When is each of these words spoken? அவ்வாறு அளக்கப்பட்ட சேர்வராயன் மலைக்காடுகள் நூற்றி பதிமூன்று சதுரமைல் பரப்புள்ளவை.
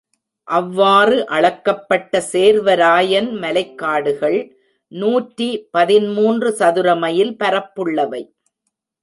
அவ்வாறு 0.47 1.17
அளக்கப்பட்ட 1.27 2.21
சேர்வராயன் 2.31 3.29
மலைக்காடுகள் 3.43 4.39
நூற்றி 4.91 5.49
பதிமூன்று 5.71 6.51
சதுரமைல் 6.59 7.33
பரப்புள்ளவை. 7.43 8.23